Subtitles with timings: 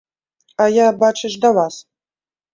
[0.65, 1.75] А я, бачыш, да вас.